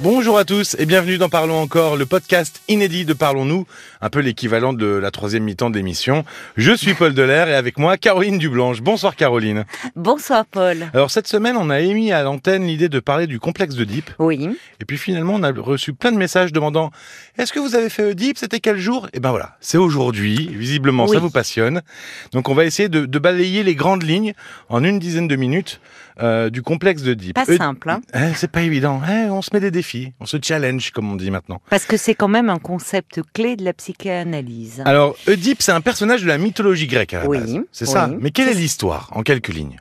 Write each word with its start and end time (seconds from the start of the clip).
Bonjour 0.00 0.36
à 0.38 0.44
tous 0.44 0.76
et 0.78 0.86
bienvenue 0.86 1.18
dans 1.18 1.28
Parlons 1.28 1.58
encore, 1.60 1.96
le 1.96 2.04
podcast 2.04 2.62
inédit 2.68 3.04
de 3.04 3.12
Parlons-nous, 3.14 3.64
un 4.02 4.10
peu 4.10 4.18
l'équivalent 4.20 4.72
de 4.72 4.86
la 4.86 5.10
troisième 5.10 5.44
mi-temps 5.44 5.70
d'émission. 5.70 6.24
Je 6.56 6.72
suis 6.72 6.94
Paul 6.94 7.14
Delair 7.14 7.48
et 7.48 7.54
avec 7.54 7.78
moi 7.78 7.96
Caroline 7.96 8.36
Dublanche. 8.38 8.82
Bonsoir 8.82 9.14
Caroline. 9.16 9.64
Bonsoir 9.96 10.44
Paul. 10.46 10.88
Alors 10.92 11.10
cette 11.10 11.28
semaine, 11.28 11.56
on 11.56 11.70
a 11.70 11.80
émis 11.80 12.12
à 12.12 12.22
l'antenne 12.22 12.66
l'idée 12.66 12.88
de 12.88 12.98
parler 13.00 13.26
du 13.26 13.38
complexe 13.40 13.76
d'Oedipe. 13.76 14.10
Oui. 14.18 14.50
Et 14.80 14.84
puis 14.84 14.98
finalement, 14.98 15.34
on 15.34 15.42
a 15.42 15.52
reçu 15.52 15.94
plein 15.94 16.12
de 16.12 16.18
messages 16.18 16.52
demandant 16.52 16.90
Est-ce 17.38 17.52
que 17.52 17.60
vous 17.60 17.74
avez 17.76 17.88
fait 17.88 18.04
Oedipe? 18.04 18.36
C'était 18.36 18.60
quel 18.60 18.76
jour? 18.78 19.08
Et 19.14 19.20
ben 19.20 19.30
voilà, 19.30 19.56
c'est 19.60 19.78
aujourd'hui. 19.78 20.50
Visiblement, 20.52 21.06
ça 21.06 21.18
vous 21.20 21.30
passionne. 21.30 21.82
Donc 22.32 22.48
on 22.48 22.54
va 22.54 22.64
essayer 22.64 22.88
de, 22.88 23.06
de 23.06 23.18
balayer 23.18 23.62
les 23.62 23.74
grandes 23.76 24.02
lignes 24.02 24.34
en 24.68 24.82
une 24.84 24.98
dizaine 24.98 25.28
de 25.28 25.36
minutes 25.36 25.80
euh, 26.22 26.48
du 26.50 26.62
complexe 26.62 27.02
d'Oedipe. 27.02 27.34
Pas 27.34 27.44
Oed- 27.44 27.56
simple, 27.58 27.90
hein, 27.90 28.00
Eh, 28.14 28.34
c'est 28.36 28.50
pas 28.50 28.62
évident. 28.62 29.00
Eh, 29.08 29.30
on 29.30 29.42
se 29.42 29.50
met 29.52 29.58
des 29.60 29.70
défis, 29.72 29.83
on 30.20 30.26
se 30.26 30.36
challenge, 30.42 30.90
comme 30.90 31.10
on 31.12 31.16
dit 31.16 31.30
maintenant. 31.30 31.60
parce 31.70 31.84
que 31.84 31.96
c'est 31.96 32.14
quand 32.14 32.28
même 32.28 32.50
un 32.50 32.58
concept 32.58 33.20
clé 33.32 33.56
de 33.56 33.64
la 33.64 33.72
psychanalyse. 33.72 34.82
Alors, 34.84 35.16
Oedipe, 35.28 35.62
c'est 35.62 35.72
un 35.72 35.80
personnage 35.80 36.22
de 36.22 36.28
la 36.28 36.38
mythologie 36.38 36.86
grecque 36.86 37.14
à 37.14 37.20
la 37.20 37.28
Oui, 37.28 37.38
base. 37.38 37.58
C'est 37.72 37.86
oui. 37.86 37.92
ça. 37.92 38.08
Mais 38.20 38.30
quelle 38.30 38.48
est 38.48 38.54
l'histoire, 38.54 39.10
en 39.12 39.22
quelques 39.22 39.48
lignes 39.48 39.78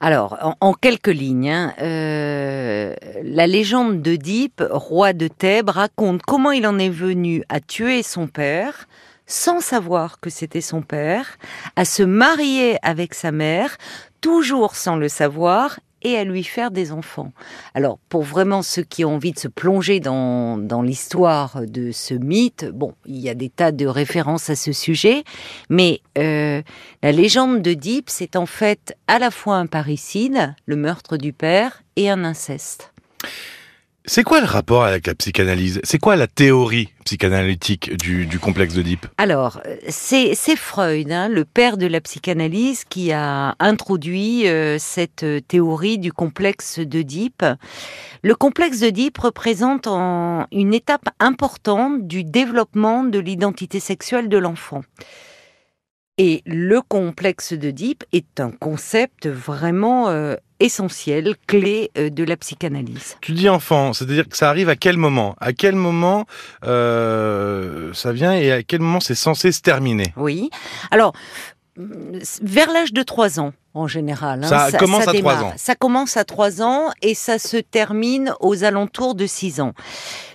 Alors, 0.00 0.36
en, 0.42 0.54
en 0.60 0.72
quelques 0.74 1.08
lignes, 1.08 1.50
hein, 1.50 1.74
euh, 1.82 2.94
la 3.22 3.46
légende 3.46 4.02
d'Oedipe, 4.02 4.62
roi 4.70 5.12
de 5.12 5.28
Thèbes, 5.28 5.70
raconte 5.70 6.22
comment 6.22 6.52
il 6.52 6.66
en 6.66 6.78
est 6.78 6.88
venu 6.90 7.42
à 7.48 7.60
tuer 7.60 8.02
son 8.02 8.26
père, 8.26 8.86
sans 9.26 9.60
savoir 9.60 10.20
que 10.20 10.30
c'était 10.30 10.62
son 10.62 10.80
père, 10.82 11.36
à 11.76 11.84
se 11.84 12.02
marier 12.02 12.78
avec 12.82 13.12
sa 13.14 13.30
mère, 13.32 13.76
toujours 14.20 14.74
sans 14.74 14.96
le 14.96 15.08
savoir, 15.08 15.78
et 16.02 16.16
à 16.16 16.24
lui 16.24 16.44
faire 16.44 16.70
des 16.70 16.92
enfants. 16.92 17.32
Alors, 17.74 17.98
pour 18.08 18.22
vraiment 18.22 18.62
ceux 18.62 18.82
qui 18.82 19.04
ont 19.04 19.14
envie 19.14 19.32
de 19.32 19.38
se 19.38 19.48
plonger 19.48 20.00
dans, 20.00 20.58
dans 20.58 20.82
l'histoire 20.82 21.62
de 21.66 21.90
ce 21.92 22.14
mythe, 22.14 22.66
bon, 22.72 22.94
il 23.06 23.18
y 23.18 23.28
a 23.28 23.34
des 23.34 23.48
tas 23.48 23.72
de 23.72 23.86
références 23.86 24.50
à 24.50 24.56
ce 24.56 24.72
sujet, 24.72 25.24
mais 25.68 26.00
euh, 26.18 26.62
la 27.02 27.12
légende 27.12 27.62
d'Oedipe, 27.62 28.10
c'est 28.10 28.36
en 28.36 28.46
fait 28.46 28.96
à 29.06 29.18
la 29.18 29.30
fois 29.30 29.56
un 29.56 29.66
parricide, 29.66 30.54
le 30.66 30.76
meurtre 30.76 31.16
du 31.16 31.32
père, 31.32 31.82
et 31.96 32.08
un 32.10 32.24
inceste. 32.24 32.92
C'est 34.08 34.24
quoi 34.24 34.40
le 34.40 34.46
rapport 34.46 34.84
avec 34.84 35.06
la 35.06 35.14
psychanalyse? 35.14 35.80
C'est 35.84 35.98
quoi 35.98 36.16
la 36.16 36.26
théorie 36.26 36.88
psychanalytique 37.04 37.94
du, 37.94 38.38
complexe 38.38 38.72
d'Oedipe? 38.72 39.06
Alors, 39.18 39.60
euh, 39.66 39.76
c'est 39.88 40.56
Freud, 40.56 41.12
hein, 41.12 41.28
le 41.28 41.44
père 41.44 41.76
de 41.76 41.86
la 41.86 42.00
psychanalyse, 42.00 42.84
qui 42.88 43.12
a 43.12 43.54
introduit 43.58 44.48
euh, 44.48 44.78
cette 44.78 45.24
euh, 45.24 45.40
théorie 45.40 45.98
du 45.98 46.10
complexe 46.10 46.78
d'Oedipe. 46.78 47.44
Le 48.22 48.34
complexe 48.34 48.80
d'Oedipe 48.80 49.18
représente 49.18 49.86
en- 49.86 50.46
une 50.52 50.72
étape 50.72 51.10
importante 51.20 52.06
du 52.08 52.24
développement 52.24 53.04
de 53.04 53.18
l'identité 53.18 53.78
sexuelle 53.78 54.30
de 54.30 54.38
l'enfant. 54.38 54.84
Et 56.16 56.40
le 56.46 56.80
complexe 56.80 57.52
d'Oedipe 57.52 58.04
est 58.14 58.40
un 58.40 58.52
concept 58.52 59.28
vraiment 59.28 60.08
essentiel, 60.60 61.34
clé 61.46 61.90
euh, 61.96 62.10
de 62.10 62.24
la 62.24 62.36
psychanalyse. 62.36 63.16
Tu 63.20 63.32
dis 63.32 63.48
enfant, 63.48 63.92
c'est-à-dire 63.92 64.28
que 64.28 64.36
ça 64.36 64.48
arrive 64.48 64.68
à 64.68 64.76
quel 64.76 64.96
moment? 64.96 65.36
À 65.40 65.52
quel 65.52 65.74
moment 65.74 66.26
euh, 66.64 67.92
ça 67.94 68.12
vient 68.12 68.34
et 68.34 68.52
à 68.52 68.62
quel 68.62 68.80
moment 68.80 69.00
c'est 69.00 69.14
censé 69.14 69.52
se 69.52 69.60
terminer? 69.60 70.12
Oui. 70.16 70.50
Alors, 70.90 71.12
vers 71.76 72.72
l'âge 72.72 72.92
de 72.92 73.02
3 73.02 73.40
ans, 73.40 73.52
en 73.78 73.86
général. 73.88 74.44
hein, 74.44 74.70
Ça 74.70 74.78
commence 74.78 75.08
à 75.08 75.12
démarre. 75.12 75.36
3 75.38 75.48
ans. 75.48 75.52
Ça 75.56 75.74
commence 75.74 76.16
à 76.16 76.24
3 76.24 76.62
ans 76.62 76.90
et 77.02 77.14
ça 77.14 77.38
se 77.38 77.56
termine 77.56 78.32
aux 78.40 78.64
alentours 78.64 79.14
de 79.14 79.26
6 79.26 79.60
ans. 79.60 79.72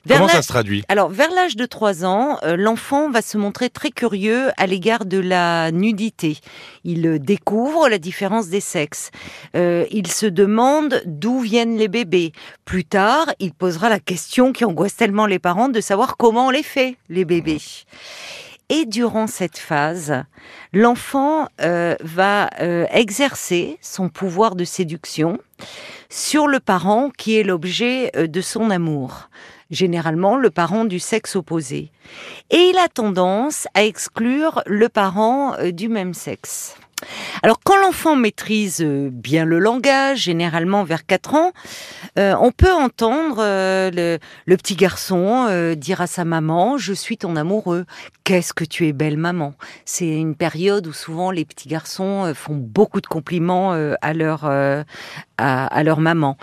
Vers 0.06 0.18
Comment 0.18 0.30
ça 0.30 0.42
se 0.42 0.48
traduit? 0.50 0.84
Alors, 0.90 1.10
vers 1.10 1.32
l'âge 1.32 1.56
de 1.56 1.66
3 1.66 2.04
ans, 2.04 2.38
euh, 2.44 2.58
l'enfant 2.58 3.10
va 3.10 3.22
se 3.22 3.38
montrer 3.38 3.70
très 3.70 3.90
curieux 3.90 4.50
à 4.58 4.68
l'égard 4.68 5.06
de 5.06 5.18
la 5.18 5.72
nudité. 5.72 6.38
Il 6.84 7.08
euh, 7.08 7.20
découvre 7.20 7.88
la 7.88 7.98
différence 8.00 8.48
des 8.50 8.60
sexes. 8.60 9.12
Euh, 9.56 9.86
il 9.92 10.08
se 10.08 10.26
demande 10.26 11.02
d'où 11.06 11.40
viennent 11.40 11.78
les 11.78 11.88
bébés. 11.88 12.34
Plus 12.66 12.84
tard, 12.84 13.28
il 13.40 13.54
posera 13.54 13.88
la 13.90 14.00
question 14.00 14.52
qui 14.52 14.66
angoisse 14.66 14.96
tellement 14.98 15.26
les 15.26 15.40
parents 15.40 15.70
de 15.70 15.80
savoir 15.80 16.18
comment 16.18 16.48
on 16.48 16.50
les 16.50 16.64
fait, 16.64 16.98
les 17.08 17.24
bébés. 17.24 17.62
Et 18.70 18.86
durant 18.86 19.28
cette 19.28 19.58
phase, 19.58 20.24
l'enfant 20.72 21.48
euh, 21.62 21.96
va 22.02 22.50
euh, 22.62 22.86
exercer 22.92 23.78
son 23.82 24.10
pouvoir 24.10 24.56
de 24.56 24.64
séduction 24.64 25.38
sur 26.10 26.48
le 26.48 26.60
parent 26.60 27.10
qui 27.18 27.38
est 27.38 27.44
l'objet 27.44 28.12
euh, 28.16 28.28
de 28.28 28.42
son 28.42 28.70
amour 28.70 29.30
généralement 29.72 30.38
le 30.38 30.52
parent 30.52 30.86
du 30.86 31.00
sexe 31.00 31.36
opposé. 31.36 31.92
Et 32.52 32.70
il 32.70 32.78
a 32.78 32.90
tendance 32.90 33.68
à 33.74 33.84
exclure 33.84 34.62
le 34.68 34.88
parent 34.88 35.56
du 35.72 35.90
même 35.90 36.14
sexe. 36.14 36.76
Alors 37.42 37.60
quand 37.64 37.78
l'enfant 37.78 38.16
maîtrise 38.16 38.82
euh, 38.82 39.10
bien 39.12 39.46
le 39.46 39.60
langage, 39.60 40.20
généralement 40.20 40.84
vers 40.84 41.06
4 41.06 41.36
ans, 41.36 41.52
euh, 42.18 42.36
on 42.40 42.52
peut 42.52 42.72
entendre 42.72 43.38
euh, 43.40 44.20
le, 44.46 44.58
petit 44.58 44.76
garçon 44.76 45.74
dire 45.76 46.00
à 46.02 46.08
sa 46.08 46.26
maman⁇ 46.26 46.76
Je 46.80 46.94
suis 46.94 47.18
ton 47.18 47.36
amoureux, 47.36 47.86
qu'est-ce 48.24 48.54
que 48.54 48.64
tu 48.64 48.88
es 48.88 48.94
belle 48.94 49.18
maman⁇ 49.18 49.50
C'est 49.86 50.08
une 50.08 50.36
période 50.36 50.88
où 50.88 50.94
souvent 50.94 51.32
les 51.32 51.44
petits 51.46 51.68
garçons 51.68 52.32
font 52.36 52.56
beaucoup 52.56 53.02
de 53.02 53.08
compliments 53.08 53.74
à 54.02 54.14
leur 54.14 54.50
à, 55.38 55.66
à 55.68 55.84
leur 55.84 56.00
maman. 56.00 56.38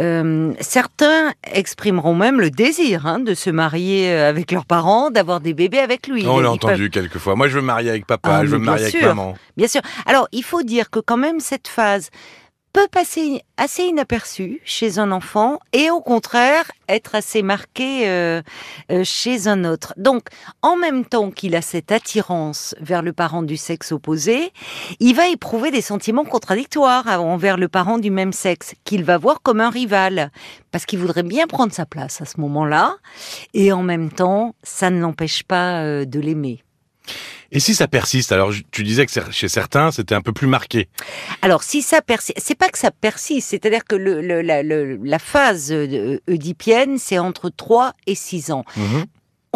Euh, 0.00 0.52
certains 0.60 1.32
exprimeront 1.52 2.14
même 2.14 2.40
le 2.40 2.50
désir 2.50 3.06
hein, 3.06 3.20
de 3.20 3.34
se 3.34 3.50
marier 3.50 4.10
euh, 4.10 4.28
avec 4.28 4.50
leurs 4.52 4.66
parents, 4.66 5.10
d'avoir 5.10 5.40
des 5.40 5.54
bébés 5.54 5.78
avec 5.78 6.08
lui. 6.08 6.26
On 6.26 6.38
l'a 6.38 6.42
peuvent- 6.48 6.52
entendu 6.54 6.90
quelques 6.90 7.18
fois. 7.18 7.36
Moi, 7.36 7.48
je 7.48 7.54
veux 7.54 7.60
me 7.60 7.66
marier 7.66 7.90
avec 7.90 8.06
papa, 8.06 8.38
Ah, 8.40 8.44
je 8.44 8.50
veux 8.50 8.58
me 8.58 8.64
marier 8.64 8.86
avec 8.86 9.02
maman. 9.02 9.34
Bien 9.56 9.68
sûr. 9.68 9.80
Alors, 10.06 10.28
il 10.32 10.42
faut 10.42 10.62
dire 10.62 10.90
que 10.90 10.98
quand 10.98 11.16
même 11.16 11.40
cette 11.40 11.68
phase 11.68 12.10
peut 12.74 12.88
passer 12.90 13.40
assez 13.56 13.84
inaperçue 13.84 14.60
chez 14.64 14.98
un 14.98 15.12
enfant 15.12 15.60
et 15.72 15.90
au 15.90 16.00
contraire 16.00 16.72
être 16.88 17.14
assez 17.14 17.40
marquée 17.40 18.08
euh, 18.08 18.42
euh, 18.90 19.04
chez 19.04 19.46
un 19.46 19.64
autre. 19.64 19.94
Donc, 19.96 20.24
en 20.60 20.76
même 20.76 21.04
temps 21.04 21.30
qu'il 21.30 21.54
a 21.54 21.62
cette 21.62 21.92
attirance 21.92 22.74
vers 22.80 23.00
le 23.00 23.12
parent 23.12 23.44
du 23.44 23.56
sexe 23.56 23.92
opposé, 23.92 24.52
il 24.98 25.14
va 25.14 25.28
éprouver 25.28 25.70
des 25.70 25.82
sentiments 25.82 26.24
contradictoires 26.24 27.06
envers 27.20 27.58
le 27.58 27.68
parent 27.68 27.98
du 27.98 28.10
même 28.10 28.32
sexe 28.32 28.74
qu'il 28.82 29.04
va 29.04 29.18
voir 29.18 29.40
comme 29.40 29.60
un 29.60 29.70
rival 29.70 30.32
parce 30.72 30.84
qu'il 30.84 30.98
voudrait 30.98 31.22
bien 31.22 31.46
prendre 31.46 31.72
sa 31.72 31.86
place 31.86 32.20
à 32.20 32.24
ce 32.24 32.40
moment-là 32.40 32.96
et 33.54 33.72
en 33.72 33.84
même 33.84 34.10
temps, 34.10 34.56
ça 34.64 34.90
ne 34.90 35.00
l'empêche 35.00 35.44
pas 35.44 35.80
euh, 35.82 36.04
de 36.04 36.18
l'aimer. 36.18 36.64
Et 37.54 37.60
si 37.60 37.74
ça 37.74 37.88
persiste 37.88 38.32
Alors, 38.32 38.52
tu 38.72 38.82
disais 38.82 39.06
que 39.06 39.12
chez 39.30 39.48
certains, 39.48 39.90
c'était 39.92 40.14
un 40.16 40.20
peu 40.20 40.32
plus 40.32 40.48
marqué. 40.48 40.88
Alors, 41.40 41.62
si 41.62 41.80
ça 41.82 42.02
persiste, 42.02 42.38
c'est 42.42 42.56
pas 42.58 42.68
que 42.68 42.78
ça 42.78 42.90
persiste, 42.90 43.48
c'est-à-dire 43.50 43.84
que 43.84 43.94
le, 43.94 44.20
le- 44.20 44.42
la, 44.42 44.62
le- 44.62 44.98
la 45.02 45.18
phase 45.20 45.70
euh, 45.72 46.18
oedipienne, 46.28 46.98
c'est 46.98 47.18
entre 47.18 47.50
3 47.50 47.92
et 48.06 48.14
6 48.16 48.50
ans. 48.50 48.64
Mhm. 48.76 49.04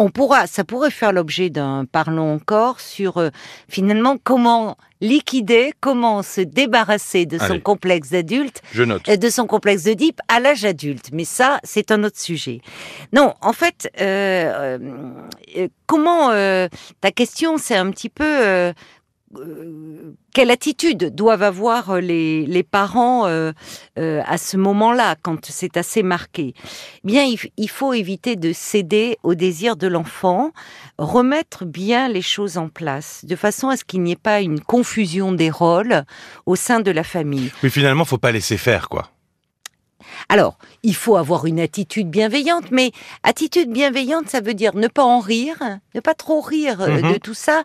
On 0.01 0.09
pourra, 0.09 0.47
ça 0.47 0.63
pourrait 0.63 0.91
faire 0.91 1.11
l'objet 1.11 1.49
d'un 1.49 1.83
parlons 1.83 2.35
encore 2.35 2.79
sur 2.79 3.17
euh, 3.17 3.31
finalement 3.67 4.15
comment 4.23 4.77
liquider, 5.01 5.73
comment 5.81 6.23
se 6.23 6.39
débarrasser 6.39 7.25
de 7.25 7.37
son 7.37 7.59
complexe 7.59 8.11
d'adulte 8.11 8.61
Je 8.71 8.83
note. 8.83 9.09
de 9.09 9.29
son 9.29 9.45
complexe 9.45 9.83
d'Oedipe 9.83 10.21
à 10.29 10.39
l'âge 10.39 10.63
adulte. 10.63 11.09
Mais 11.11 11.25
ça, 11.25 11.59
c'est 11.63 11.91
un 11.91 12.05
autre 12.05 12.17
sujet. 12.19 12.61
Non, 13.11 13.33
en 13.41 13.51
fait, 13.51 13.91
euh, 13.99 14.77
euh, 15.57 15.67
comment 15.85 16.31
euh, 16.31 16.69
ta 17.01 17.11
question, 17.11 17.57
c'est 17.57 17.75
un 17.75 17.91
petit 17.91 18.09
peu 18.09 18.23
euh, 18.25 18.71
quelle 20.33 20.51
attitude 20.51 21.13
doivent 21.13 21.43
avoir 21.43 21.91
euh, 21.91 21.99
les, 21.99 22.45
les 22.45 22.63
parents 22.63 23.27
euh, 23.27 23.51
euh, 23.97 24.21
à 24.25 24.37
ce 24.37 24.57
moment-là, 24.57 25.15
quand 25.21 25.45
c'est 25.45 25.77
assez 25.77 26.01
marqué? 26.03 26.53
Eh 27.03 27.07
Bien, 27.07 27.23
il, 27.23 27.37
il 27.57 27.69
faut 27.69 27.93
éviter 27.93 28.35
de 28.35 28.53
céder 28.53 29.17
au 29.23 29.35
désir 29.35 29.75
de 29.75 29.87
l'enfant, 29.87 30.51
remettre 30.97 31.65
bien 31.65 32.07
les 32.09 32.21
choses 32.23 32.57
en 32.57 32.69
place, 32.69 33.23
de 33.25 33.35
façon 33.35 33.69
à 33.69 33.77
ce 33.77 33.83
qu'il 33.83 34.01
n'y 34.01 34.13
ait 34.13 34.15
pas 34.15 34.41
une 34.41 34.61
confusion 34.61 35.31
des 35.31 35.49
rôles 35.51 36.03
au 36.45 36.55
sein 36.55 36.79
de 36.79 36.91
la 36.91 37.03
famille. 37.03 37.51
Mais 37.63 37.69
finalement, 37.69 38.05
faut 38.05 38.17
pas 38.17 38.31
laisser 38.31 38.57
faire, 38.57 38.89
quoi. 38.89 39.09
Alors, 40.27 40.57
il 40.83 40.95
faut 40.95 41.17
avoir 41.17 41.45
une 41.45 41.59
attitude 41.59 42.09
bienveillante, 42.09 42.71
mais 42.71 42.91
attitude 43.23 43.71
bienveillante, 43.71 44.29
ça 44.29 44.41
veut 44.41 44.53
dire 44.53 44.75
ne 44.75 44.87
pas 44.87 45.03
en 45.03 45.19
rire, 45.19 45.57
ne 45.95 45.99
pas 45.99 46.13
trop 46.13 46.41
rire 46.41 46.81
euh, 46.81 47.01
Mhm. 47.01 47.13
de 47.13 47.17
tout 47.17 47.33
ça. 47.33 47.63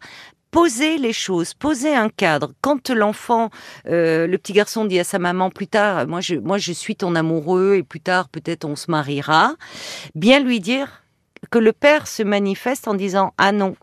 Poser 0.55 0.99
les 0.99 1.13
choses, 1.13 1.53
poser 1.53 1.97
un 1.97 2.09
cadre. 2.09 2.53
Quand 2.61 2.89
l'enfant, 2.91 3.51
euh, 3.89 4.29
le 4.29 4.39
petit 4.39 4.53
garçon 4.53 4.85
dit 4.85 5.01
à 5.01 5.03
sa 5.03 5.19
maman 5.19 5.51
plus 5.51 5.67
tard, 5.67 6.07
moi 6.07 6.21
je, 6.21 6.37
moi 6.37 6.59
je 6.59 6.71
suis 6.71 6.95
ton 6.95 7.17
amoureux 7.17 7.75
et 7.75 7.83
plus 7.83 7.99
tard 7.99 8.29
peut-être 8.29 8.65
on 8.65 8.77
se 8.77 8.89
mariera, 8.89 9.57
bien 10.15 10.39
lui 10.39 10.61
dire 10.61 11.03
que 11.51 11.59
le 11.59 11.73
père 11.73 12.07
se 12.07 12.23
manifeste 12.23 12.87
en 12.87 12.95
disant 12.95 13.35
ah 13.37 13.51
non, 13.51 13.75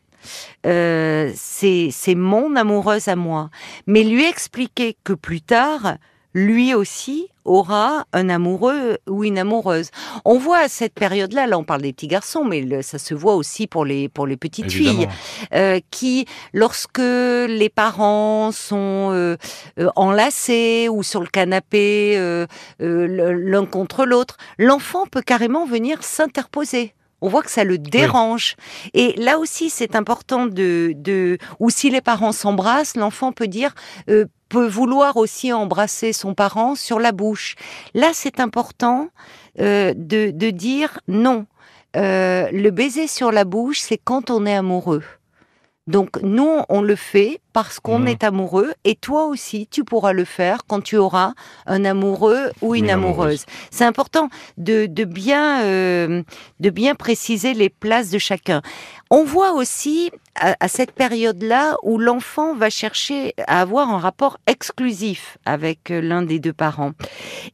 euh, 0.66 1.30
c'est 1.36 1.90
c'est 1.92 2.16
mon 2.16 2.56
amoureuse 2.56 3.10
à 3.10 3.18
moi, 3.18 3.50
mais 3.86 4.06
lui 4.06 4.24
expliquer 4.24 4.96
que 5.04 5.12
plus 5.12 5.42
tard 5.42 5.98
lui 6.34 6.74
aussi 6.74 7.28
aura 7.46 8.06
un 8.14 8.30
amoureux 8.30 8.98
ou 9.08 9.24
une 9.24 9.38
amoureuse. 9.38 9.90
On 10.26 10.38
voit 10.38 10.60
à 10.60 10.68
cette 10.68 10.94
période-là, 10.94 11.48
là 11.48 11.58
on 11.58 11.64
parle 11.64 11.82
des 11.82 11.94
petits 11.94 12.08
garçons, 12.08 12.44
mais 12.44 12.82
ça 12.82 13.00
se 13.00 13.14
voit 13.14 13.36
aussi 13.36 13.68
pour 13.68 13.86
les 13.86 14.10
pour 14.10 14.28
les 14.28 14.38
petites 14.38 14.72
filles, 14.72 15.08
euh, 15.54 15.80
qui 15.92 16.26
lorsque 16.54 17.00
les 17.00 17.70
parents 17.74 18.52
sont 18.52 19.12
euh, 19.12 19.38
euh, 19.80 19.90
enlacés 19.96 20.88
ou 20.90 21.04
sur 21.04 21.22
le 21.22 21.28
canapé 21.28 22.18
l'un 22.80 23.66
contre 23.66 24.06
l'autre, 24.06 24.38
l'enfant 24.58 25.06
peut 25.06 25.22
carrément 25.22 25.66
venir 25.66 26.04
s'interposer. 26.04 26.94
On 27.24 27.30
voit 27.30 27.44
que 27.44 27.52
ça 27.52 27.64
le 27.64 27.78
dérange. 27.78 28.56
Et 28.94 29.14
là 29.18 29.38
aussi, 29.38 29.70
c'est 29.70 29.96
important 29.96 30.48
de, 30.48 30.94
de, 30.96 31.38
ou 31.60 31.70
si 31.70 31.92
les 31.92 32.02
parents 32.02 32.32
s'embrassent, 32.32 32.96
l'enfant 32.98 33.32
peut 33.32 33.48
dire, 33.48 33.76
peut 34.52 34.68
vouloir 34.68 35.16
aussi 35.16 35.54
embrasser 35.54 36.12
son 36.12 36.36
parent 36.36 36.76
sur 36.76 37.00
la 37.00 37.14
bouche. 37.14 37.56
Là, 37.94 38.12
c'est 38.14 38.42
important 38.42 39.08
euh, 39.60 39.94
de, 39.96 40.32
de, 40.32 40.50
dire 40.50 41.00
non. 41.08 41.46
Euh, 41.96 42.50
le 42.52 42.70
baiser 42.70 43.08
sur 43.08 43.32
la 43.32 43.46
bouche, 43.46 43.80
c'est 43.80 43.98
quand 43.98 44.30
on 44.30 44.46
est 44.46 44.54
amoureux. 44.54 45.04
Donc 45.88 46.22
nous, 46.22 46.60
on 46.70 46.82
le 46.82 46.96
fait 46.96 47.42
parce 47.54 47.80
qu'on 47.80 48.00
mmh. 48.00 48.08
est 48.08 48.24
amoureux 48.24 48.74
et 48.84 48.96
toi 48.96 49.26
aussi, 49.26 49.68
tu 49.70 49.84
pourras 49.84 50.14
le 50.14 50.26
faire 50.26 50.60
quand 50.68 50.82
tu 50.82 50.96
auras 50.96 51.34
un 51.66 51.84
amoureux 51.86 52.52
ou 52.62 52.76
une, 52.76 52.90
amoureuse. 52.90 53.46
C'est 53.72 53.84
important 53.84 54.30
de, 54.58 54.86
de 54.86 55.04
bien, 55.04 55.64
euh, 55.64 56.22
de 56.60 56.70
bien 56.70 56.94
préciser 56.94 57.54
les 57.56 57.70
places 57.70 58.12
de 58.12 58.20
chacun. 58.20 58.62
On 59.10 59.24
voit 59.24 59.54
aussi 59.54 60.12
à, 60.36 60.56
à 60.60 60.68
cette 60.68 60.92
période-là 60.92 61.76
où 61.84 61.98
l'enfant 61.98 62.56
va 62.56 62.70
chercher 62.70 63.34
à 63.48 63.62
avoir 63.62 63.90
un 63.90 63.98
rapport 63.98 64.38
exclusif 64.46 65.38
avec 65.46 65.90
euh, 65.90 66.00
l'un 66.00 66.22
des 66.22 66.40
deux 66.40 66.54
parents. 66.54 66.92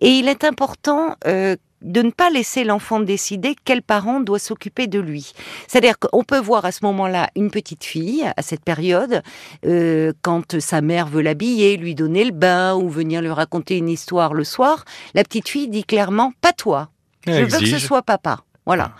Et 0.02 0.10
il 0.10 0.28
est 0.28 0.44
important 0.44 1.16
euh, 1.26 1.56
de 1.82 2.02
ne 2.02 2.12
pas 2.12 2.30
laisser 2.30 2.64
l'enfant 2.64 3.00
décider 3.00 3.56
quel 3.64 3.82
parent 3.82 4.20
doit 4.20 4.40
s'occuper 4.40 4.88
de 4.88 5.00
lui. 5.00 5.34
C'est-à-dire 5.68 6.00
qu'on 6.00 6.24
peut 6.24 6.40
voir 6.40 6.66
à 6.66 6.72
ce 6.72 6.86
moment-là 6.86 7.30
une 7.36 7.52
petite 7.52 7.84
fille, 7.84 8.24
à 8.36 8.42
cette 8.42 8.64
période, 8.64 9.22
euh, 9.66 10.14
quand 10.22 10.60
sa 10.60 10.82
mère 10.82 11.08
veut 11.08 11.22
l'habiller, 11.22 11.78
lui 11.78 11.96
donner 11.96 12.24
le 12.24 12.32
bain 12.32 12.76
ou 12.76 12.90
venir 12.90 13.22
lui 13.22 13.30
raconter 13.30 13.78
une 13.78 13.90
histoire 13.90 14.34
le 14.34 14.44
soir, 14.44 14.86
la 15.14 15.24
petite 15.24 15.50
fille 15.50 15.68
dit 15.68 15.84
clairement, 15.84 16.34
pas 16.42 16.54
toi. 16.54 16.90
Je 17.26 17.44
veux 17.44 17.60
que 17.60 17.66
ce 17.66 17.80
soit 17.80 18.04
papa. 18.04 18.40
Voilà. 18.68 18.92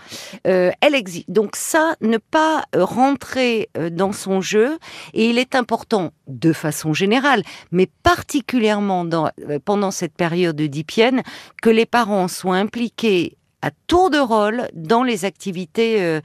Euh, 0.46 0.70
elle 0.80 0.94
existe. 0.94 1.30
Donc 1.30 1.54
ça, 1.54 1.94
ne 2.00 2.16
pas 2.16 2.64
euh, 2.74 2.86
rentrer 2.86 3.68
euh, 3.76 3.90
dans 3.90 4.12
son 4.12 4.40
jeu, 4.40 4.78
et 5.12 5.28
il 5.28 5.36
est 5.36 5.54
important, 5.54 6.12
de 6.26 6.54
façon 6.54 6.94
générale, 6.94 7.42
mais 7.70 7.86
particulièrement 8.02 9.04
dans, 9.04 9.30
pendant 9.66 9.90
cette 9.90 10.14
période 10.14 10.58
d'Ipienne, 10.58 11.22
que 11.60 11.68
les 11.68 11.84
parents 11.84 12.28
soient 12.28 12.56
impliqués 12.56 13.36
à 13.60 13.70
tour 13.88 14.08
de 14.08 14.18
rôle 14.18 14.68
dans 14.72 15.02
les 15.02 15.24
activités 15.24 16.20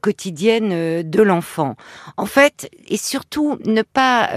quotidiennes 0.00 1.02
de 1.02 1.22
l'enfant. 1.22 1.74
En 2.16 2.26
fait, 2.26 2.70
et 2.86 2.96
surtout 2.96 3.58
ne 3.64 3.82
pas 3.82 4.30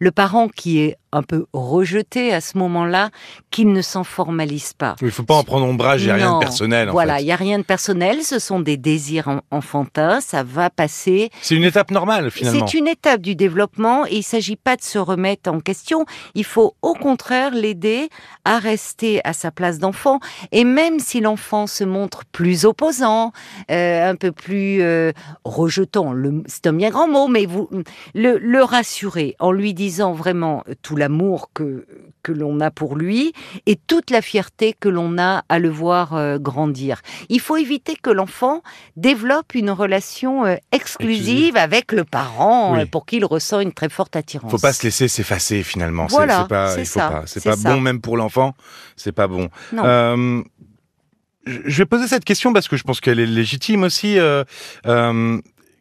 le 0.00 0.10
parent 0.10 0.48
qui 0.48 0.80
est 0.80 0.96
un 1.16 1.22
peu 1.22 1.46
rejeté 1.52 2.32
à 2.32 2.40
ce 2.40 2.58
moment-là 2.58 3.10
qu'il 3.50 3.72
ne 3.72 3.80
s'en 3.80 4.04
formalise 4.04 4.74
pas. 4.74 4.96
Il 5.00 5.06
ne 5.06 5.10
faut 5.10 5.22
pas 5.22 5.34
en 5.34 5.44
prendre 5.44 5.66
ombrage, 5.66 6.02
il 6.02 6.06
n'y 6.06 6.10
a 6.10 6.16
rien 6.16 6.34
de 6.34 6.40
personnel. 6.40 6.90
voilà, 6.90 7.20
il 7.20 7.24
n'y 7.24 7.32
a 7.32 7.36
rien 7.36 7.58
de 7.58 7.64
personnel, 7.64 8.22
ce 8.22 8.38
sont 8.38 8.60
des 8.60 8.76
désirs 8.76 9.40
enfantins, 9.50 10.20
ça 10.20 10.42
va 10.42 10.68
passer. 10.68 11.30
C'est 11.40 11.54
une 11.54 11.64
étape 11.64 11.90
normale 11.90 12.30
finalement. 12.30 12.66
C'est 12.66 12.78
une 12.78 12.86
étape 12.86 13.22
du 13.22 13.34
développement 13.34 14.06
et 14.06 14.14
il 14.14 14.18
ne 14.18 14.22
s'agit 14.22 14.56
pas 14.56 14.76
de 14.76 14.82
se 14.82 14.98
remettre 14.98 15.50
en 15.50 15.60
question, 15.60 16.04
il 16.34 16.44
faut 16.44 16.74
au 16.82 16.92
contraire 16.92 17.50
l'aider 17.52 18.08
à 18.44 18.58
rester 18.58 19.20
à 19.24 19.32
sa 19.32 19.50
place 19.50 19.78
d'enfant 19.78 20.20
et 20.52 20.64
même 20.64 20.98
si 21.00 21.20
l'enfant 21.20 21.66
se 21.66 21.84
montre 21.84 22.24
plus 22.30 22.64
opposant, 22.64 23.32
euh, 23.70 24.10
un 24.10 24.16
peu 24.16 24.32
plus 24.32 24.82
euh, 24.82 25.12
rejetant, 25.44 26.14
c'est 26.46 26.66
un 26.66 26.72
bien 26.74 26.90
grand 26.90 27.08
mot, 27.08 27.28
mais 27.28 27.46
vous 27.46 27.68
le, 28.14 28.38
le 28.38 28.62
rassurer 28.62 29.34
en 29.38 29.52
lui 29.52 29.72
disant 29.72 30.12
vraiment 30.12 30.62
tout 30.82 30.96
l'amour 31.06 31.50
que, 31.54 31.86
que 32.24 32.32
l'on 32.32 32.60
a 32.60 32.72
pour 32.72 32.96
lui 32.96 33.32
et 33.66 33.76
toute 33.76 34.10
la 34.10 34.20
fierté 34.20 34.74
que 34.78 34.88
l'on 34.88 35.18
a 35.18 35.44
à 35.48 35.60
le 35.60 35.68
voir 35.68 36.14
euh, 36.14 36.38
grandir. 36.38 37.00
Il 37.28 37.38
faut 37.38 37.56
éviter 37.56 37.94
que 37.94 38.10
l'enfant 38.10 38.62
développe 38.96 39.54
une 39.54 39.70
relation 39.70 40.44
euh, 40.44 40.56
exclusive 40.72 41.56
avec 41.56 41.92
le 41.92 42.02
parent 42.02 42.76
euh, 42.76 42.86
pour 42.86 43.06
qu'il 43.06 43.24
ressent 43.24 43.60
une 43.60 43.72
très 43.72 43.88
forte 43.88 44.16
attirance. 44.16 44.50
Il 44.50 44.50
faut 44.50 44.58
pas 44.58 44.72
se 44.72 44.82
laisser 44.82 45.06
s'effacer 45.06 45.62
finalement. 45.62 46.08
Voilà, 46.08 46.42
c'est 46.42 46.48
pas, 46.48 46.84
ça, 46.84 47.22
C'est 47.26 47.44
pas 47.44 47.54
bon 47.54 47.80
même 47.80 48.00
pour 48.00 48.16
l'enfant. 48.16 48.54
C'est 48.96 49.12
pas 49.12 49.28
bon. 49.28 49.48
je 49.72 51.78
vais 51.78 51.86
poser 51.86 52.08
cette 52.08 52.24
question 52.24 52.52
parce 52.52 52.66
que 52.66 52.76
je 52.76 52.82
pense 52.82 53.00
qu'elle 53.00 53.20
est 53.20 53.26
légitime 53.26 53.84
aussi 53.84 54.18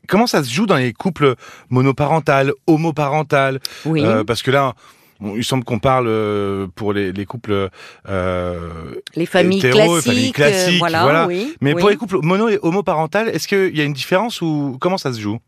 comment 0.07 0.27
ça 0.27 0.43
se 0.43 0.53
joue 0.53 0.67
dans 0.67 0.75
les 0.75 0.93
couples 0.93 1.33
monoparentales, 1.69 2.51
homoparentales? 2.67 3.59
Oui. 3.85 4.03
Parce 4.27 4.43
que 4.43 4.51
là, 4.51 4.75
il 5.21 5.43
semble 5.43 5.63
qu'on 5.63 5.79
parle 5.79 6.07
euh, 6.07 6.67
pour 6.75 6.93
les, 6.93 7.11
les 7.11 7.25
couples 7.25 7.69
euh, 8.07 8.95
les 9.15 9.25
familles 9.25 9.61
classiques, 9.61 9.95
les 9.95 10.01
familles 10.01 10.31
classiques, 10.31 10.79
voilà. 10.79 11.27
Mais 11.61 11.73
pour 11.73 11.89
les 11.89 11.95
couples 11.95 12.19
mono 12.21 12.49
et 12.49 12.59
homoparentales, 12.61 13.29
est-ce 13.29 13.47
qu'il 13.47 13.75
y 13.75 13.81
a 13.81 13.83
une 13.83 13.93
différence 13.93 14.41
ou 14.41 14.77
comment 14.79 14.97
ça 14.97 15.13
se 15.13 15.19
joue? 15.19 15.39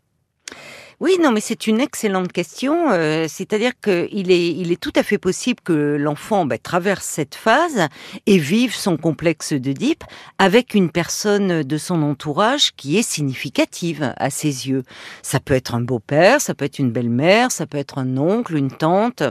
Oui, 1.00 1.18
non, 1.22 1.32
mais 1.32 1.42
c'est 1.42 1.68
une 1.68 1.80
excellente 1.80 2.32
question. 2.32 2.90
Euh, 2.90 3.28
c'est-à-dire 3.30 3.74
qu'il 3.80 4.32
est, 4.32 4.48
il 4.48 4.72
est 4.72 4.82
tout 4.82 4.94
à 4.96 5.04
fait 5.04 5.20
possible 5.20 5.60
que 5.64 5.96
l'enfant 5.96 6.48
bah, 6.48 6.58
traverse 6.58 7.06
cette 7.06 7.36
phase 7.36 7.88
et 8.26 8.40
vive 8.40 8.74
son 8.74 8.98
complexe 8.98 9.54
d'Oedipe 9.54 10.04
avec 10.40 10.74
une 10.74 10.90
personne 10.90 11.62
de 11.62 11.78
son 11.78 12.02
entourage 12.02 12.72
qui 12.76 12.98
est 12.98 13.08
significative 13.08 14.12
à 14.18 14.32
ses 14.32 14.70
yeux. 14.70 14.82
Ça 15.22 15.40
peut 15.40 15.54
être 15.54 15.76
un 15.76 15.82
beau-père, 15.82 16.42
ça 16.42 16.56
peut 16.56 16.66
être 16.66 16.80
une 16.80 16.92
belle-mère, 16.92 17.52
ça 17.52 17.68
peut 17.68 17.78
être 17.78 18.00
un 18.00 18.18
oncle, 18.18 18.56
une 18.56 18.72
tante 18.72 19.22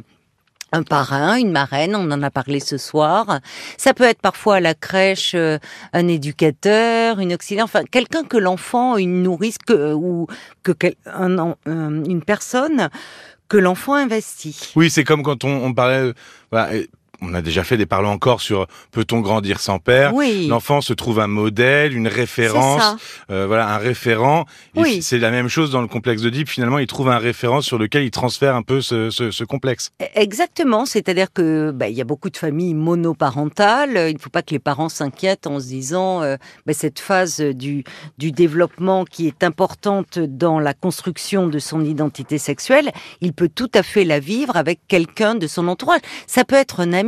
un 0.72 0.82
parrain, 0.82 1.36
une 1.36 1.52
marraine, 1.52 1.94
on 1.94 2.10
en 2.10 2.22
a 2.22 2.30
parlé 2.30 2.60
ce 2.60 2.76
soir. 2.76 3.40
Ça 3.76 3.94
peut 3.94 4.04
être 4.04 4.20
parfois 4.20 4.56
à 4.56 4.60
la 4.60 4.74
crèche 4.74 5.32
euh, 5.34 5.58
un 5.92 6.08
éducateur, 6.08 7.20
une 7.20 7.32
auxiliaire, 7.34 7.64
enfin 7.64 7.84
quelqu'un 7.84 8.24
que 8.24 8.36
l'enfant, 8.36 8.96
une 8.96 9.22
nourrice 9.22 9.58
que, 9.58 9.92
ou 9.92 10.26
que 10.62 10.72
un, 11.06 11.54
une 11.66 12.22
personne 12.22 12.88
que 13.48 13.56
l'enfant 13.56 13.94
investit. 13.94 14.72
Oui, 14.74 14.90
c'est 14.90 15.04
comme 15.04 15.22
quand 15.22 15.44
on, 15.44 15.64
on 15.64 15.72
parlait, 15.72 16.12
voilà, 16.50 16.82
on 17.22 17.34
a 17.34 17.42
déjà 17.42 17.64
fait 17.64 17.76
des 17.76 17.86
parlons 17.86 18.10
encore 18.10 18.40
sur 18.40 18.66
peut-on 18.92 19.20
grandir 19.20 19.60
sans 19.60 19.78
père 19.78 20.14
oui. 20.14 20.46
L'enfant 20.48 20.80
se 20.80 20.92
trouve 20.92 21.20
un 21.20 21.26
modèle, 21.26 21.94
une 21.94 22.08
référence, 22.08 22.96
euh, 23.30 23.46
voilà, 23.46 23.68
un 23.68 23.78
référent. 23.78 24.46
Oui. 24.74 25.02
C'est 25.02 25.18
la 25.18 25.30
même 25.30 25.48
chose 25.48 25.70
dans 25.70 25.82
le 25.82 25.88
complexe 25.88 26.22
de 26.22 26.30
Deep. 26.30 26.48
Finalement, 26.48 26.78
il 26.78 26.86
trouve 26.86 27.08
un 27.10 27.18
référent 27.18 27.60
sur 27.60 27.78
lequel 27.78 28.04
il 28.04 28.10
transfère 28.10 28.54
un 28.54 28.62
peu 28.62 28.80
ce, 28.80 29.10
ce, 29.10 29.30
ce 29.30 29.44
complexe. 29.44 29.90
E, 30.00 30.06
exactement. 30.14 30.86
C'est-à-dire 30.86 31.32
que 31.32 31.70
bah, 31.70 31.88
il 31.88 31.96
y 31.96 32.00
a 32.00 32.04
beaucoup 32.04 32.30
de 32.30 32.36
familles 32.36 32.74
monoparentales. 32.74 34.08
Il 34.08 34.14
ne 34.14 34.18
faut 34.18 34.30
pas 34.30 34.42
que 34.42 34.52
les 34.52 34.58
parents 34.58 34.88
s'inquiètent 34.88 35.46
en 35.46 35.60
se 35.60 35.66
disant 35.66 36.22
euh, 36.22 36.36
bah, 36.66 36.72
cette 36.72 36.98
phase 36.98 37.40
du 37.40 37.84
du 38.18 38.32
développement 38.32 39.04
qui 39.04 39.26
est 39.26 39.44
importante 39.44 40.18
dans 40.18 40.58
la 40.58 40.74
construction 40.74 41.46
de 41.46 41.58
son 41.58 41.84
identité 41.84 42.38
sexuelle, 42.38 42.90
il 43.20 43.32
peut 43.32 43.50
tout 43.54 43.70
à 43.74 43.82
fait 43.82 44.04
la 44.04 44.20
vivre 44.20 44.56
avec 44.56 44.80
quelqu'un 44.88 45.34
de 45.34 45.46
son 45.46 45.68
entourage. 45.68 46.00
Ça 46.26 46.44
peut 46.44 46.56
être 46.56 46.80
un 46.80 46.92
ami 46.92 47.05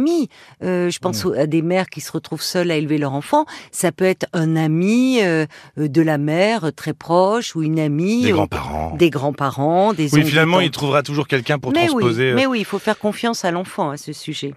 euh, 0.63 0.91
je 0.91 0.99
pense 0.99 1.27
à 1.37 1.47
des 1.47 1.63
mères 1.63 1.89
qui 1.89 2.01
se 2.01 2.13
retrouvent 2.13 2.43
seules 2.43 2.71
à 2.71 2.77
élever 2.77 2.99
leur 2.99 3.15
enfant. 3.15 3.47
Ça 3.73 3.93
peut 3.93 4.05
être 4.05 4.27
un 4.33 4.57
ami 4.57 5.21
euh, 5.23 5.47
de 5.77 6.03
la 6.03 6.19
mère 6.19 6.73
très 6.75 6.95
proche 6.95 7.57
ou 7.57 7.63
une 7.63 7.79
amie. 7.79 8.23
Des 8.23 8.33
grands-parents. 8.33 8.97
Des 8.97 9.11
grands-parents, 9.11 9.93
des 9.93 10.15
Oui, 10.15 10.25
finalement, 10.25 10.61
il 10.61 10.71
trouvera 10.71 11.03
toujours 11.03 11.29
quelqu'un 11.29 11.59
pour 11.59 11.73
transposer. 11.73 12.31
Oui, 12.31 12.35
mais 12.35 12.47
oui, 12.47 12.61
il 12.61 12.65
faut 12.65 12.79
faire 12.79 12.99
confiance 12.99 13.45
à 13.45 13.51
l'enfant 13.51 13.91
à 13.91 13.97
ce 13.97 14.13
sujet. 14.13 14.55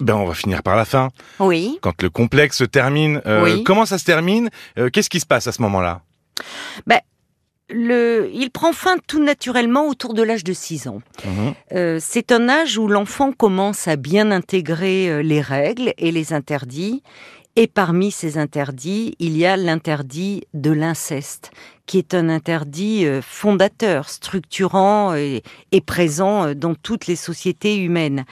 Ben, 0.00 0.14
on 0.14 0.24
va 0.24 0.34
finir 0.34 0.62
par 0.62 0.76
la 0.76 0.84
fin. 0.84 1.10
Oui. 1.38 1.78
Quand 1.82 2.00
le 2.02 2.10
complexe 2.10 2.58
se 2.58 2.64
termine, 2.64 3.20
euh, 3.26 3.62
comment 3.64 3.86
ça 3.86 3.98
se 3.98 4.04
termine 4.04 4.48
Qu'est-ce 4.92 5.10
qui 5.10 5.20
se 5.20 5.26
passe 5.26 5.46
à 5.46 5.52
ce 5.52 5.60
moment-là? 5.62 6.00
Ben, 6.86 6.98
il 7.74 8.50
prend 8.52 8.72
fin 8.72 8.96
tout 9.06 9.22
naturellement 9.22 9.86
autour 9.86 10.14
de 10.14 10.22
l'âge 10.22 10.44
de 10.44 10.52
6 10.52 10.88
ans. 10.88 11.02
Mhm. 11.24 11.54
Euh, 11.72 11.98
c'est 12.00 12.32
un 12.32 12.48
âge 12.48 12.78
où 12.78 12.88
l'enfant 12.88 13.32
commence 13.32 13.88
à 13.88 13.96
bien 13.96 14.30
intégrer 14.30 15.10
euh, 15.10 15.22
les 15.22 15.40
règles 15.40 15.92
et 15.98 16.12
les 16.12 16.32
interdits. 16.32 17.02
Et 17.54 17.66
parmi 17.66 18.10
ces 18.10 18.38
interdits, 18.38 19.14
il 19.18 19.36
y 19.36 19.44
a 19.44 19.58
l'interdit 19.58 20.44
de 20.54 20.70
l'inceste, 20.70 21.50
qui 21.84 21.98
est 21.98 22.14
un 22.14 22.30
interdit 22.30 23.04
euh, 23.04 23.20
fondateur, 23.20 24.08
structurant 24.08 25.14
et, 25.14 25.42
présent 25.84 26.54
dans 26.54 26.74
toutes 26.74 27.06
les 27.06 27.16
sociétés 27.16 27.76
humaines. 27.76 28.24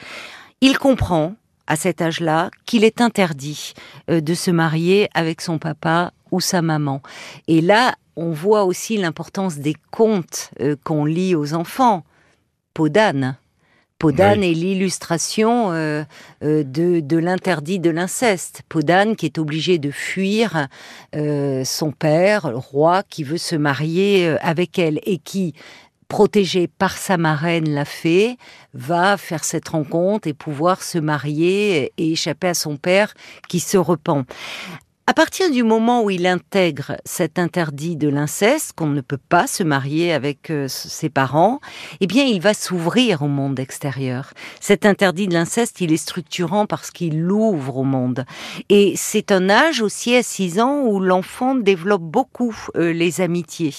Il 0.63 0.79
comprend, 0.79 1.35
à 1.67 1.77
cet 1.77 2.01
âge-là, 2.01 2.51
qu'il 2.65 2.85
est 2.85 3.01
interdit 3.01 3.75
de 4.09 4.35
se 4.35 4.51
marier 4.51 5.09
avec 5.15 5.41
son 5.41 5.59
papa 5.59 6.13
ou 6.31 6.41
sa 6.41 6.63
maman. 6.63 7.03
Et 7.49 7.61
là, 7.61 7.95
on 8.21 8.33
voit 8.33 8.65
aussi 8.65 8.99
l'importance 8.99 9.59
des 9.59 9.75
contes 9.91 10.51
euh, 10.61 10.77
qu'on 10.85 11.07
lit 11.07 11.35
aux 11.35 11.55
enfants. 11.55 12.05
Peau 12.75 12.91
d'âne, 12.91 13.37
Podane 13.99 14.43
est 14.43 14.53
l'illustration 14.53 15.73
euh, 15.73 16.05
euh, 16.43 16.63
de, 16.63 17.01
de 17.01 17.17
l'interdit 17.17 17.79
de 17.79 17.91
l'inceste. 17.91 18.63
Podane 18.69 19.17
qui 19.17 19.27
est 19.27 19.39
obligé 19.39 19.79
de 19.79 19.91
fuir 19.91 20.69
son 21.13 21.93
père, 21.93 22.51
le 22.51 22.57
roi, 22.57 23.03
qui 23.03 23.25
veut 23.25 23.39
se 23.39 23.57
marier 23.57 24.37
avec 24.41 24.79
elle 24.79 25.01
et 25.05 25.19
qui, 25.19 25.55
protégé 26.09 26.67
par 26.67 26.97
sa 26.97 27.17
marraine 27.17 27.71
la 27.71 27.85
fée, 27.85 28.37
va 28.75 29.17
faire 29.17 29.45
cette 29.45 29.69
rencontre 29.69 30.29
et 30.29 30.35
pouvoir 30.35 30.83
se 30.83 30.99
marier 30.99 31.93
et 31.97 32.13
échapper 32.13 32.49
à 32.49 32.55
son 32.55 32.77
père 32.77 33.15
qui 33.49 33.61
se 33.61 33.77
repent. 33.77 34.25
À 35.11 35.13
partir 35.13 35.51
du 35.51 35.65
moment 35.65 36.05
où 36.05 36.11
il 36.11 36.25
intègre 36.25 36.97
cet 37.05 37.41
interdit 37.41 37.97
de 37.97 38.09
l'inceste, 38.09 38.75
qu'on 38.75 38.87
ne 38.87 39.01
peut 39.01 39.19
pas 39.19 39.49
se 39.49 39.65
marier 39.65 40.13
avec 40.13 40.51
euh, 40.51 40.69
ses 40.69 41.09
parents, 41.09 41.59
eh 42.01 42.07
bien, 42.07 42.23
il 42.23 42.41
va 42.41 42.55
s'ouvrir 42.55 43.23
au 43.23 43.27
monde 43.27 43.59
extérieur. 43.59 44.33
Cet 44.61 44.87
interdit 44.87 45.27
de 45.27 45.35
l'inceste, 45.35 45.81
il 45.81 45.93
est 45.93 45.97
structurant 45.97 46.67
parce 46.67 46.93
qu'il 46.93 47.23
l'ouvre 47.23 47.79
au 47.79 47.83
monde. 47.83 48.25
Et 48.69 48.93
c'est 48.95 49.33
un 49.33 49.51
âge 49.51 49.83
aussi 49.83 50.15
à 50.15 50.23
6 50.23 50.61
ans 50.61 50.83
où 50.85 51.01
l'enfant 51.01 51.57
développe 51.57 52.03
beaucoup 52.03 52.57
euh, 52.77 52.93
les 52.93 53.21
amitiés. 53.21 53.75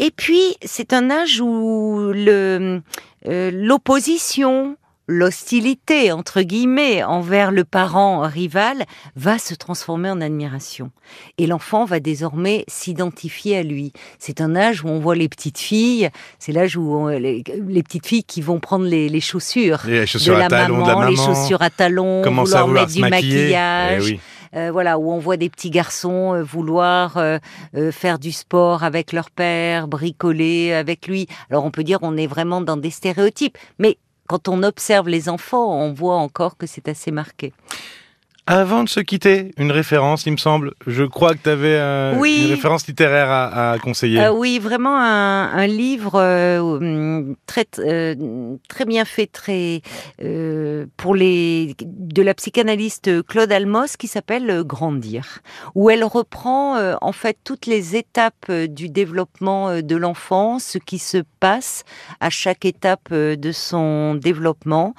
Et 0.00 0.10
puis, 0.10 0.56
c'est 0.64 0.92
un 0.92 1.08
âge 1.08 1.40
où 1.40 2.00
euh, 2.00 2.80
l'opposition, 3.24 4.76
l'hostilité, 5.10 6.12
entre 6.12 6.42
guillemets, 6.42 7.02
envers 7.04 7.50
le 7.52 7.64
parent 7.64 8.20
rival 8.20 8.84
va 9.16 9.38
se 9.38 9.54
transformer 9.54 10.10
en 10.10 10.20
admiration. 10.20 10.90
Et 11.38 11.46
l'enfant 11.46 11.84
va 11.84 12.00
désormais 12.00 12.64
s'identifier 12.68 13.56
à 13.58 13.62
lui. 13.62 13.92
C'est 14.18 14.40
un 14.40 14.54
âge 14.56 14.84
où 14.84 14.88
on 14.88 14.98
voit 15.00 15.16
les 15.16 15.28
petites 15.28 15.58
filles, 15.58 16.08
c'est 16.38 16.52
l'âge 16.52 16.76
où 16.76 16.94
on- 16.94 17.08
les, 17.08 17.42
les 17.68 17.82
petites 17.82 18.06
filles 18.06 18.24
qui 18.24 18.40
vont 18.40 18.60
prendre 18.60 18.84
les, 18.86 19.08
les 19.08 19.20
chaussures, 19.20 19.80
Les 19.86 20.06
chaussures 20.06 20.34
de 20.34 20.38
la 20.40 20.46
à 20.46 20.48
talons 20.48 20.74
maman, 20.78 20.84
de 20.86 20.90
la 20.90 20.96
maman. 20.96 21.10
les 21.10 21.16
chaussures 21.16 21.62
à 21.62 21.70
talons, 21.70 22.22
vouloir 22.22 22.66
vouloir 22.66 22.68
mettre 22.68 22.92
du 22.92 23.00
maquiller? 23.00 23.34
maquillage. 23.42 24.02
Eh 24.08 24.12
oui. 24.12 24.20
Euh, 24.56 24.70
voilà, 24.72 24.98
où 24.98 25.12
on 25.12 25.18
voit 25.20 25.36
des 25.36 25.48
petits 25.48 25.70
garçons 25.70 26.34
euh, 26.34 26.42
vouloir 26.42 27.16
euh, 27.18 27.38
faire 27.92 28.18
du 28.18 28.32
sport 28.32 28.82
avec 28.82 29.12
leur 29.12 29.30
père, 29.30 29.86
bricoler 29.86 30.72
avec 30.72 31.06
lui. 31.06 31.28
Alors 31.50 31.64
on 31.64 31.70
peut 31.70 31.84
dire 31.84 31.98
on 32.02 32.16
est 32.16 32.26
vraiment 32.26 32.60
dans 32.60 32.76
des 32.76 32.90
stéréotypes, 32.90 33.56
mais 33.78 33.96
quand 34.30 34.46
on 34.46 34.62
observe 34.62 35.08
les 35.08 35.28
enfants, 35.28 35.74
on 35.74 35.92
voit 35.92 36.14
encore 36.14 36.56
que 36.56 36.64
c'est 36.64 36.86
assez 36.86 37.10
marqué. 37.10 37.52
Avant 38.46 38.82
de 38.82 38.88
se 38.88 38.98
quitter, 39.00 39.52
une 39.58 39.70
référence, 39.70 40.26
il 40.26 40.32
me 40.32 40.36
semble. 40.36 40.72
Je 40.86 41.04
crois 41.04 41.34
que 41.34 41.38
tu 41.44 41.48
avais 41.50 42.18
Oui. 42.18 42.42
une 42.46 42.50
référence 42.50 42.86
littéraire 42.88 43.28
à, 43.30 43.72
à 43.72 43.78
conseiller. 43.78 44.20
Euh, 44.20 44.32
oui, 44.32 44.58
vraiment 44.58 44.96
un, 44.98 45.52
un 45.52 45.66
livre 45.68 46.16
euh, 46.16 46.58
hum, 46.60 47.36
très 47.46 47.66
euh, 47.78 48.56
très 48.68 48.86
bien 48.86 49.04
fait, 49.04 49.26
très 49.26 49.82
euh, 50.22 50.86
pour 50.96 51.14
les 51.14 51.76
de 51.84 52.22
la 52.22 52.34
psychanalyste 52.34 53.24
Claude 53.26 53.52
Almos 53.52 53.96
qui 53.96 54.08
s'appelle 54.08 54.50
euh, 54.50 54.64
Grandir, 54.64 55.40
où 55.76 55.90
elle 55.90 56.02
reprend 56.02 56.76
euh, 56.76 56.94
en 57.02 57.12
fait 57.12 57.36
toutes 57.44 57.66
les 57.66 57.94
étapes 57.94 58.46
euh, 58.48 58.66
du 58.66 58.88
développement 58.88 59.68
euh, 59.68 59.80
de 59.82 59.94
l'enfant, 59.96 60.58
ce 60.58 60.78
qui 60.78 60.98
se 60.98 61.18
passe 61.38 61.84
à 62.20 62.30
chaque 62.30 62.64
étape 62.64 63.08
euh, 63.12 63.36
de 63.36 63.52
son 63.52 64.14
développement. 64.16 64.94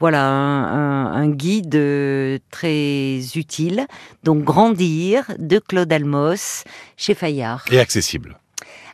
Voilà 0.00 0.24
un, 0.24 0.64
un- 0.64 1.12
un 1.12 1.28
guide 1.28 1.74
euh, 1.76 2.38
très 2.86 3.38
utile. 3.38 3.86
Donc 4.22 4.44
Grandir 4.44 5.24
de 5.38 5.58
Claude 5.58 5.92
Almos 5.92 6.64
chez 6.96 7.14
Fayard. 7.14 7.64
Et 7.70 7.80
accessible. 7.80 8.38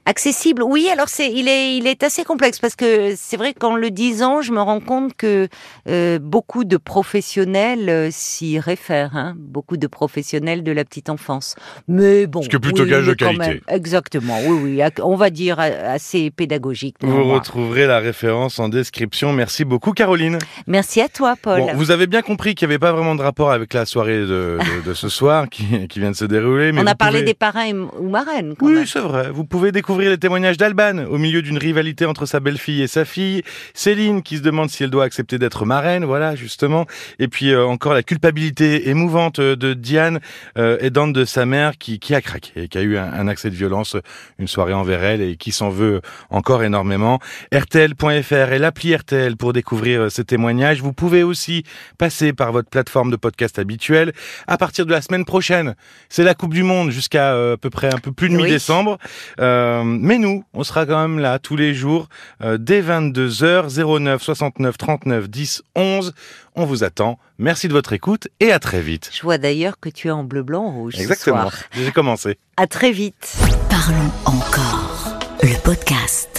Accessible, 0.05 0.65
oui. 0.65 0.89
Alors 0.93 1.09
c'est, 1.09 1.31
il 1.31 1.47
est, 1.47 1.77
il 1.77 1.87
est 1.87 2.03
assez 2.03 2.25
complexe 2.25 2.59
parce 2.59 2.75
que 2.75 3.15
c'est 3.17 3.37
vrai 3.37 3.55
qu'en 3.55 3.77
le 3.77 3.91
disant, 3.91 4.43
je 4.43 4.51
me 4.51 4.61
rends 4.61 4.81
compte 4.81 5.15
que 5.17 5.47
euh, 5.89 6.19
beaucoup 6.19 6.65
de 6.65 6.77
professionnels 6.77 7.89
euh, 7.89 8.09
s'y 8.11 8.59
réfèrent, 8.59 9.15
hein, 9.17 9.35
beaucoup 9.39 9.77
de 9.77 9.87
professionnels 9.87 10.65
de 10.65 10.73
la 10.73 10.85
petite 10.85 11.09
enfance. 11.09 11.55
Mais 11.87 12.27
bon, 12.27 12.43
Ce 12.43 12.49
qui 12.49 12.57
est 12.57 12.59
plutôt 12.59 12.83
oui, 12.83 12.91
gage 12.91 13.07
de 13.07 13.15
qualité. 13.15 13.39
même. 13.47 13.61
Exactement, 13.69 14.39
oui, 14.45 14.81
oui. 14.81 14.83
On 15.05 15.15
va 15.15 15.31
dire 15.31 15.59
euh, 15.61 15.95
assez 15.95 16.33
pédagogique. 16.33 16.97
Vous 17.03 17.23
retrouverez 17.33 17.87
la 17.87 18.01
référence 18.01 18.59
en 18.59 18.69
description. 18.69 19.33
Merci 19.33 19.65
beaucoup, 19.65 19.93
Caroline. 19.93 20.39
Merci 20.67 21.01
à 21.01 21.09
toi, 21.09 21.35
Paul. 21.41 21.61
Bon, 21.61 21.75
vous 21.75 21.93
avez 21.93 22.09
bien 22.09 22.23
compris 22.23 22.57
qu'il 22.57 22.67
n'y 22.67 22.75
avait 22.75 22.81
pas 22.81 22.91
vraiment 22.91 23.15
de 23.15 23.23
rapport 23.23 23.53
avec 23.53 23.73
la 23.73 23.87
soirée 23.87 24.19
de, 24.19 24.59
de- 24.59 24.85
de 24.89 24.95
ce 24.95 25.09
soir 25.09 25.49
qui, 25.49 25.87
qui 25.87 26.01
vient 26.01 26.11
de 26.11 26.17
se 26.17 26.25
dérouler. 26.25 26.73
Mais 26.73 26.81
On 26.83 26.87
a 26.89 26.97
parlé 26.97 27.19
pouvez- 27.21 27.27
des 27.27 27.35
parrains 27.35 27.71
ou 28.01 28.09
marraines, 28.09 28.55
Oui, 28.61 28.85
c'est 28.85 28.99
vrai. 28.99 29.31
Vous 29.31 29.45
pouvez 29.45 29.71
découvrir 29.71 29.92
les 29.99 30.19
témoignages 30.19 30.57
d'Alban 30.57 31.05
au 31.09 31.19
milieu 31.19 31.43
d'une 31.43 31.59
rivalité 31.59 32.07
entre 32.07 32.27
sa 32.27 32.41
belle-fille 32.41 32.83
et 32.83 32.87
sa 32.87 33.05
fille. 33.05 33.43
Céline 33.75 34.23
qui 34.23 34.39
se 34.39 34.43
demande 34.43 34.71
si 34.71 34.83
elle 34.85 34.91
doit 34.91 35.05
accepter 35.05 35.39
d'être 35.39 35.65
marraine, 35.65 36.05
voilà, 36.05 36.35
justement. 36.35 36.87
Et 37.19 37.29
puis 37.29 37.51
euh, 37.51 37.65
encore 37.67 37.95
la 37.95 38.03
culpabilité 38.03 38.89
émouvante 38.89 39.39
euh, 39.39 39.57
de 39.57 39.75
Diane, 39.75 40.21
euh, 40.59 40.77
aidante 40.81 41.13
de 41.13 41.25
sa 41.25 41.47
mère, 41.47 41.79
qui, 41.79 41.99
qui 41.99 42.15
a 42.15 42.21
craqué, 42.21 42.69
qui 42.69 42.79
a 42.79 42.83
eu 42.83 42.97
un, 42.97 43.13
un 43.13 43.29
accès 43.29 43.51
de 43.51 43.55
violence 43.55 43.97
une 44.39 44.49
soirée 44.49 44.73
envers 44.75 45.03
elle 45.03 45.21
et 45.21 45.37
qui 45.37 45.53
s'en 45.53 45.69
veut 45.71 46.01
encore 46.31 46.63
énormément. 46.63 47.19
RTL.fr 47.55 48.53
et 48.53 48.59
l'appli 48.59 48.95
RTL 48.95 49.37
pour 49.37 49.53
découvrir 49.53 50.03
euh, 50.03 50.09
ces 50.09 50.25
témoignages. 50.25 50.81
Vous 50.81 50.93
pouvez 50.93 51.23
aussi 51.23 51.65
passer 51.99 52.33
par 52.33 52.53
votre 52.53 52.69
plateforme 52.69 53.11
de 53.11 53.17
podcast 53.17 53.59
habituelle. 53.59 54.13
À 54.47 54.59
partir 54.59 54.87
de 54.87 54.91
la 54.93 55.01
semaine 55.03 55.25
prochaine, 55.25 55.75
c'est 56.09 56.25
la 56.25 56.35
Coupe 56.35 56.55
du 56.55 56.63
Monde 56.63 56.91
jusqu'à 56.91 57.35
euh, 57.35 57.55
à 57.55 57.57
peu 57.57 57.71
près 57.71 57.93
un 57.93 57.99
peu 57.99 58.13
plus 58.13 58.29
de 58.29 58.37
Oui. 58.37 58.45
mi-décembre. 58.45 58.99
Euh, 59.41 59.82
mais 59.85 60.19
nous, 60.19 60.45
on 60.55 60.65
sera 60.65 60.87
quand 60.87 61.01
même 61.01 61.19
là 61.19 61.39
tous 61.39 61.57
les 61.57 61.75
jours 61.75 62.09
euh, 62.43 62.59
dès 62.59 62.83
22h 62.83 64.01
09 64.01 64.23
69 64.23 64.79
39 64.79 65.29
10 65.29 65.62
11. 65.75 66.15
On 66.55 66.65
vous 66.65 66.85
attend. 66.85 67.19
Merci 67.39 67.69
de 67.69 67.73
votre 67.73 67.93
écoute 67.93 68.29
et 68.41 68.53
à 68.53 68.59
très 68.59 68.81
vite. 68.81 69.11
Je 69.12 69.23
vois 69.23 69.39
d'ailleurs 69.39 69.81
que 69.81 69.89
tu 69.89 70.09
es 70.09 70.11
en 70.11 70.25
bleu, 70.25 70.43
blanc, 70.43 70.71
rouge 70.71 70.99
Exactement. 70.99 71.51
J'ai 71.73 71.93
commencé. 71.93 72.39
À 72.57 72.67
très 72.67 72.93
vite. 72.93 73.37
Parlons 73.71 74.11
encore. 74.27 75.19
Le 75.43 75.61
podcast. 75.62 76.32